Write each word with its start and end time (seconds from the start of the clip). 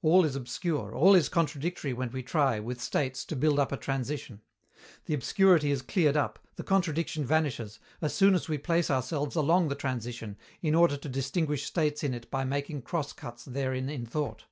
All 0.00 0.24
is 0.24 0.36
obscure, 0.36 0.94
all 0.94 1.16
is 1.16 1.28
contradictory 1.28 1.92
when 1.92 2.12
we 2.12 2.22
try, 2.22 2.60
with 2.60 2.80
states, 2.80 3.24
to 3.24 3.34
build 3.34 3.58
up 3.58 3.72
a 3.72 3.76
transition. 3.76 4.40
The 5.06 5.14
obscurity 5.14 5.72
is 5.72 5.82
cleared 5.82 6.16
up, 6.16 6.38
the 6.54 6.62
contradiction 6.62 7.24
vanishes, 7.26 7.80
as 8.00 8.14
soon 8.14 8.36
as 8.36 8.48
we 8.48 8.58
place 8.58 8.92
ourselves 8.92 9.34
along 9.34 9.66
the 9.66 9.74
transition, 9.74 10.36
in 10.62 10.76
order 10.76 10.96
to 10.96 11.08
distinguish 11.08 11.64
states 11.66 12.04
in 12.04 12.14
it 12.14 12.30
by 12.30 12.44
making 12.44 12.82
cross 12.82 13.12
cuts 13.12 13.44
therein 13.44 13.88
in 13.88 14.06
thought. 14.06 14.44